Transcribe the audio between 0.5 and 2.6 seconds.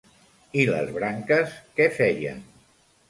I les branques què feien?